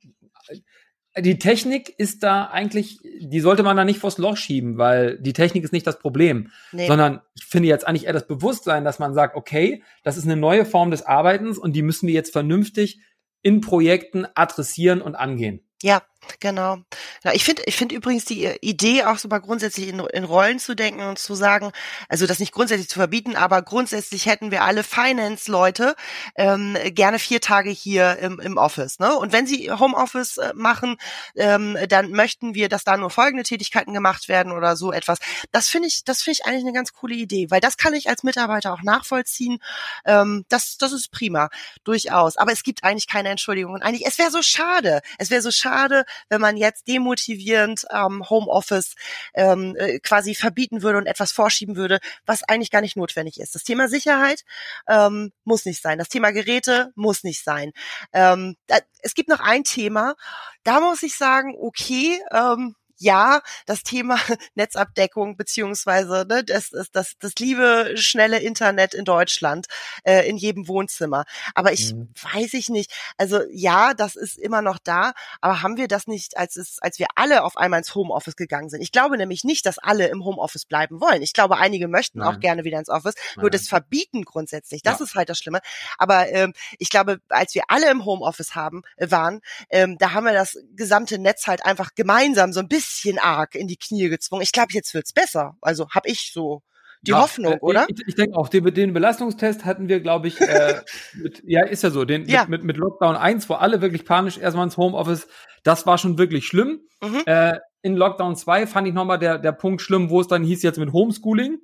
[1.16, 5.32] die Technik ist da eigentlich, die sollte man da nicht vors Loch schieben, weil die
[5.32, 6.88] Technik ist nicht das Problem, nee.
[6.88, 10.36] sondern ich finde jetzt eigentlich eher das Bewusstsein, dass man sagt, okay, das ist eine
[10.36, 13.00] neue Form des Arbeitens und die müssen wir jetzt vernünftig
[13.42, 15.60] in Projekten adressieren und angehen.
[15.82, 16.02] Ja,
[16.40, 16.78] Genau.
[17.22, 20.58] Ja, ich finde, ich finde übrigens die Idee auch so mal grundsätzlich in, in Rollen
[20.58, 21.72] zu denken und zu sagen,
[22.08, 25.94] also das nicht grundsätzlich zu verbieten, aber grundsätzlich hätten wir alle Finance-Leute
[26.36, 28.98] ähm, gerne vier Tage hier im, im Office.
[28.98, 29.14] Ne?
[29.16, 30.96] Und wenn sie Homeoffice äh, machen,
[31.36, 35.18] ähm, dann möchten wir, dass da nur folgende Tätigkeiten gemacht werden oder so etwas.
[35.52, 38.08] Das finde ich, das finde ich eigentlich eine ganz coole Idee, weil das kann ich
[38.08, 39.58] als Mitarbeiter auch nachvollziehen.
[40.04, 41.48] Ähm, das, das ist prima,
[41.84, 42.36] durchaus.
[42.36, 43.74] Aber es gibt eigentlich keine Entschuldigung.
[43.74, 45.00] Und eigentlich, es wäre so schade.
[45.18, 48.94] Es wäre so schade, wenn man jetzt demotivierend ähm, Homeoffice
[49.34, 53.54] ähm, äh, quasi verbieten würde und etwas vorschieben würde, was eigentlich gar nicht notwendig ist.
[53.54, 54.44] Das Thema Sicherheit
[54.88, 55.98] ähm, muss nicht sein.
[55.98, 57.72] Das Thema Geräte muss nicht sein.
[58.12, 60.14] Ähm, da, es gibt noch ein Thema,
[60.62, 64.18] da muss ich sagen, okay, ähm, ja, das Thema
[64.54, 69.66] Netzabdeckung beziehungsweise ne, das, das, das, das liebe schnelle Internet in Deutschland
[70.04, 71.24] äh, in jedem Wohnzimmer.
[71.54, 72.08] Aber ich mhm.
[72.32, 72.92] weiß ich nicht.
[73.16, 76.98] Also ja, das ist immer noch da, aber haben wir das nicht, als es, als
[76.98, 78.80] wir alle auf einmal ins Homeoffice gegangen sind?
[78.80, 81.22] Ich glaube nämlich nicht, dass alle im Homeoffice bleiben wollen.
[81.22, 82.28] Ich glaube, einige möchten Nein.
[82.28, 83.14] auch gerne wieder ins Office.
[83.36, 83.42] Nein.
[83.42, 85.04] Nur das Verbieten grundsätzlich, das ja.
[85.04, 85.60] ist halt das Schlimme.
[85.98, 90.24] Aber ähm, ich glaube, als wir alle im Homeoffice haben, äh, waren, ähm, da haben
[90.24, 94.08] wir das gesamte Netz halt einfach gemeinsam so ein bisschen bisschen arg in die Knie
[94.08, 94.42] gezwungen.
[94.42, 95.56] Ich glaube, jetzt wird's besser.
[95.60, 96.62] Also habe ich so
[97.02, 97.86] die ja, Hoffnung, äh, oder?
[97.88, 100.80] Ich, ich denke auch, den, den Belastungstest hatten wir, glaube ich, äh,
[101.14, 102.46] mit, ja, ist ja so, den, ja.
[102.48, 105.28] Mit, mit, Lockdown 1, wo alle wirklich panisch erstmal ins Homeoffice,
[105.64, 106.80] das war schon wirklich schlimm.
[107.02, 107.22] Mhm.
[107.26, 110.62] Äh, in Lockdown 2 fand ich nochmal der, der Punkt schlimm, wo es dann hieß
[110.62, 111.58] jetzt mit Homeschooling.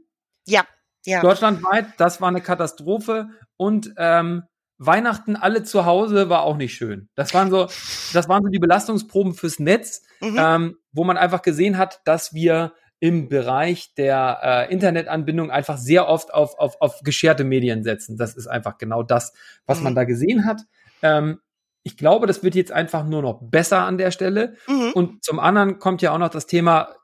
[0.46, 0.64] Ja,
[1.06, 1.22] ja.
[1.22, 3.28] Deutschlandweit, das war eine Katastrophe.
[3.56, 4.42] Und ähm,
[4.80, 7.10] Weihnachten alle zu Hause war auch nicht schön.
[7.14, 7.66] Das waren so,
[8.12, 10.36] das waren so die Belastungsproben fürs Netz, mhm.
[10.38, 16.06] ähm, wo man einfach gesehen hat, dass wir im Bereich der äh, Internetanbindung einfach sehr
[16.06, 18.18] oft auf, auf, auf gescherte Medien setzen.
[18.18, 19.32] Das ist einfach genau das,
[19.66, 19.84] was mhm.
[19.84, 20.60] man da gesehen hat.
[21.02, 21.40] Ähm,
[21.82, 24.54] ich glaube, das wird jetzt einfach nur noch besser an der Stelle.
[24.68, 24.92] Mhm.
[24.92, 26.94] Und zum anderen kommt ja auch noch das Thema,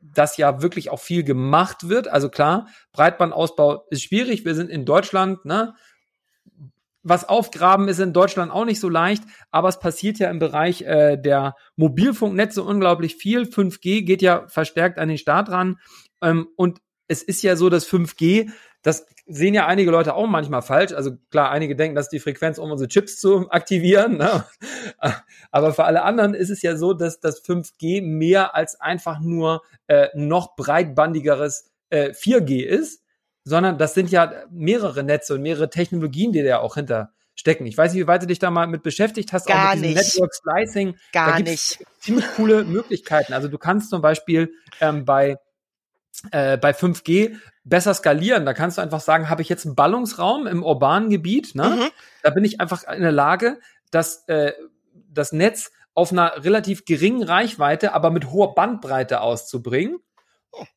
[0.00, 2.08] dass ja wirklich auch viel gemacht wird.
[2.08, 4.46] Also klar, Breitbandausbau ist schwierig.
[4.46, 5.74] Wir sind in Deutschland, ne?
[7.08, 10.82] Was aufgraben ist in Deutschland auch nicht so leicht, aber es passiert ja im Bereich
[10.82, 13.42] äh, der Mobilfunknetze unglaublich viel.
[13.42, 15.78] 5G geht ja verstärkt an den Start ran.
[16.20, 18.50] Ähm, und es ist ja so, dass 5G,
[18.82, 20.92] das sehen ja einige Leute auch manchmal falsch.
[20.92, 24.16] Also klar, einige denken, dass die Frequenz, um unsere Chips zu aktivieren.
[24.16, 24.44] Ne?
[25.52, 29.62] Aber für alle anderen ist es ja so, dass das 5G mehr als einfach nur
[29.86, 33.05] äh, noch breitbandigeres äh, 4G ist
[33.46, 37.64] sondern das sind ja mehrere Netze und mehrere Technologien, die da auch hinter stecken.
[37.66, 39.82] Ich weiß nicht, wie weit du dich da mal mit beschäftigt hast, Gar auch mit
[39.82, 39.94] nicht.
[39.94, 40.96] Network Slicing.
[41.12, 41.88] Gar da gibt's nicht.
[42.00, 43.32] ziemlich coole Möglichkeiten.
[43.32, 45.36] Also du kannst zum Beispiel ähm, bei
[46.32, 48.46] äh, bei 5G besser skalieren.
[48.46, 51.68] Da kannst du einfach sagen, habe ich jetzt einen Ballungsraum im urbanen Gebiet, ne?
[51.68, 51.90] Mhm.
[52.24, 53.60] Da bin ich einfach in der Lage,
[53.92, 54.54] das, äh,
[55.10, 59.98] das Netz auf einer relativ geringen Reichweite, aber mit hoher Bandbreite auszubringen.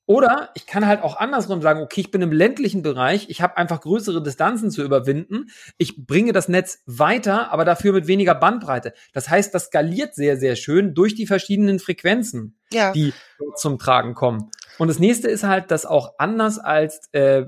[0.05, 3.57] Oder ich kann halt auch andersrum sagen, okay, ich bin im ländlichen Bereich, ich habe
[3.57, 8.93] einfach größere Distanzen zu überwinden, ich bringe das Netz weiter, aber dafür mit weniger Bandbreite.
[9.13, 12.91] Das heißt, das skaliert sehr, sehr schön durch die verschiedenen Frequenzen Ja.
[12.91, 13.13] die
[13.55, 14.49] zum Tragen kommen.
[14.77, 17.45] Und das nächste ist halt, dass auch anders als äh,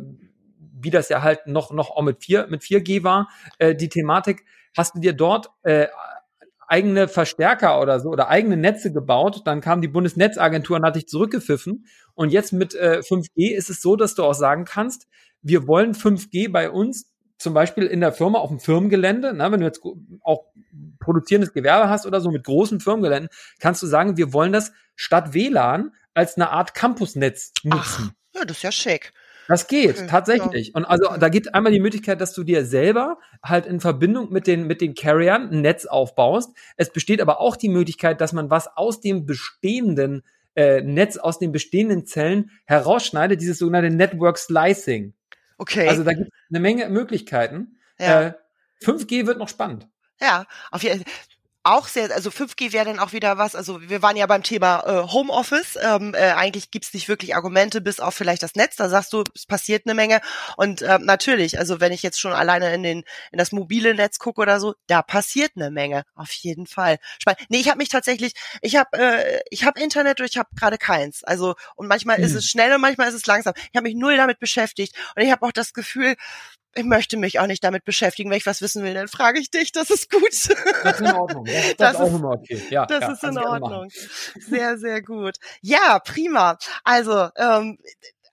[0.83, 4.45] wie das ja halt noch noch auch mit 4 mit 4G war, äh, die Thematik,
[4.75, 5.87] hast du dir dort äh,
[6.71, 11.07] eigene Verstärker oder so oder eigene Netze gebaut, dann kam die Bundesnetzagentur und hat dich
[11.07, 15.07] zurückgepfiffen und jetzt mit äh, 5G ist es so, dass du auch sagen kannst,
[15.41, 19.59] wir wollen 5G bei uns zum Beispiel in der Firma auf dem Firmengelände, na, wenn
[19.59, 19.81] du jetzt
[20.23, 20.45] auch
[20.99, 23.29] produzierendes Gewerbe hast oder so mit großen Firmengeländen,
[23.59, 27.79] kannst du sagen, wir wollen das statt WLAN als eine Art Campusnetz nutzen.
[27.79, 29.11] Ach, ja, das ist ja schick.
[29.47, 30.67] Das geht, Okay, tatsächlich.
[30.67, 30.73] ja.
[30.75, 34.47] Und also da gibt einmal die Möglichkeit, dass du dir selber halt in Verbindung mit
[34.47, 36.51] den, mit den Carriern ein Netz aufbaust.
[36.77, 40.23] Es besteht aber auch die Möglichkeit, dass man was aus dem bestehenden
[40.55, 45.13] äh, Netz, aus den bestehenden Zellen herausschneidet, dieses sogenannte Network Slicing.
[45.57, 45.87] Okay.
[45.87, 47.77] Also da gibt es eine Menge Möglichkeiten.
[47.99, 48.21] ja.
[48.27, 48.33] Äh,
[48.83, 49.87] 5G wird noch spannend.
[50.19, 51.03] Ja, auf jeden
[51.63, 54.83] auch sehr, also 5G wäre dann auch wieder was, also wir waren ja beim Thema
[54.85, 58.89] äh, Homeoffice, ähm, äh, eigentlich gibt's nicht wirklich Argumente, bis auf vielleicht das Netz, da
[58.89, 60.21] sagst du, es passiert eine Menge
[60.57, 64.17] und ähm, natürlich, also wenn ich jetzt schon alleine in den in das mobile Netz
[64.19, 66.97] gucke oder so, da passiert eine Menge, auf jeden Fall.
[67.19, 67.41] Spannend.
[67.49, 70.77] Nee, ich habe mich tatsächlich, ich habe äh, ich habe Internet und ich habe gerade
[70.77, 72.37] keins, also und manchmal ist Hm.
[72.37, 73.53] es schnell und manchmal ist es langsam.
[73.71, 76.15] Ich habe mich null damit beschäftigt und ich habe auch das Gefühl,
[76.75, 78.29] ich möchte mich auch nicht damit beschäftigen.
[78.29, 79.71] Wenn ich was wissen will, dann frage ich dich.
[79.71, 80.21] Das ist gut.
[80.83, 81.45] Das ist in Ordnung.
[81.45, 82.61] Das, das, Das ist auch ist- immer okay.
[82.69, 83.37] Ja, Das ja, ist in.
[83.37, 83.89] Ordnung.
[84.39, 85.35] Sehr, sehr gut.
[85.61, 86.57] Ja, prima.
[86.83, 87.77] Also, ähm,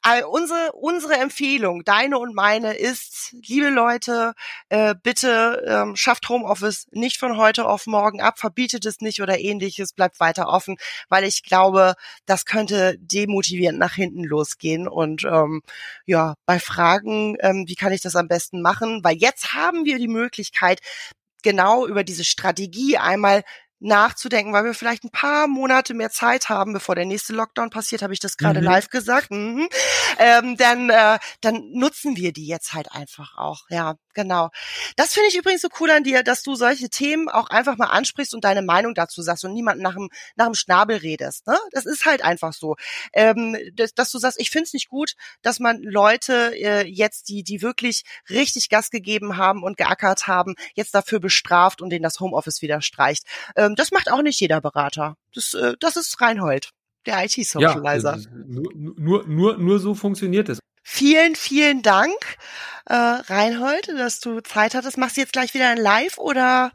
[0.08, 4.32] all- unsere, unsere Empfehlung, deine und meine, ist, liebe Leute,
[4.70, 9.38] äh, bitte ähm, schafft Homeoffice nicht von heute auf morgen ab, verbietet es nicht oder
[9.38, 10.76] ähnliches, bleibt weiter offen,
[11.08, 11.94] weil ich glaube,
[12.26, 14.88] das könnte demotivierend nach hinten losgehen.
[14.88, 15.62] Und ähm,
[16.06, 19.00] ja, bei Fragen, ähm, wie kann ich das am besten machen?
[19.04, 20.80] Weil jetzt haben wir die Möglichkeit,
[21.42, 23.44] genau über diese Strategie einmal
[23.80, 28.02] nachzudenken, weil wir vielleicht ein paar Monate mehr Zeit haben, bevor der nächste Lockdown passiert,
[28.02, 28.66] habe ich das gerade Mhm.
[28.66, 29.30] live gesagt.
[29.30, 29.68] Mhm.
[30.18, 33.62] Ähm, dann, äh, dann nutzen wir die jetzt halt einfach auch.
[33.68, 34.50] Ja, genau.
[34.96, 37.86] Das finde ich übrigens so cool an dir, dass du solche Themen auch einfach mal
[37.86, 41.46] ansprichst und deine Meinung dazu sagst und niemanden nach dem, nach dem Schnabel redest.
[41.46, 41.56] Ne?
[41.72, 42.76] Das ist halt einfach so.
[43.12, 47.28] Ähm, dass, dass du sagst, ich finde es nicht gut, dass man Leute äh, jetzt,
[47.28, 52.02] die, die wirklich richtig Gas gegeben haben und geackert haben, jetzt dafür bestraft und denen
[52.02, 53.24] das Homeoffice wieder streicht.
[53.68, 55.16] Ähm, das macht auch nicht jeder Berater.
[55.34, 56.70] Das, äh, das ist Reinhold,
[57.06, 58.16] der IT-Socializer.
[58.16, 60.58] Ja, nur, nur, nur, nur so funktioniert es.
[60.82, 62.16] Vielen, vielen Dank,
[62.86, 64.96] äh, Reinhold, dass du Zeit hattest.
[64.96, 66.72] Machst du jetzt gleich wieder ein Live oder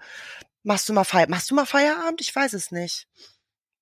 [0.64, 2.22] machst du mal Feier machst du mal Feierabend?
[2.22, 3.08] Ich weiß es nicht.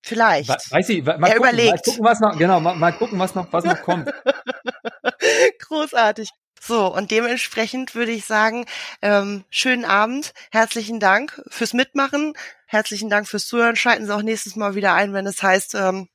[0.02, 0.48] Vielleicht.
[0.48, 1.70] We- Weiß ich, mal, Er gucken, überlegt.
[1.70, 4.10] mal gucken, was noch, genau, mal, mal gucken, was noch, was noch kommt.
[5.60, 6.30] Großartig.
[6.64, 8.66] So, und dementsprechend würde ich sagen,
[9.02, 12.34] ähm, schönen Abend, herzlichen Dank fürs Mitmachen,
[12.66, 13.74] herzlichen Dank fürs Zuhören.
[13.74, 16.08] Schalten Sie auch nächstes Mal wieder ein, wenn es heißt, ähm,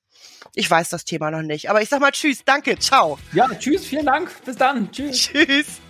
[0.56, 1.70] ich weiß das Thema noch nicht.
[1.70, 3.20] Aber ich sag mal Tschüss, danke, ciao.
[3.34, 4.32] Ja, tschüss, vielen Dank.
[4.46, 4.90] Bis dann.
[4.90, 5.30] Tschüss.
[5.34, 5.82] Tschüss.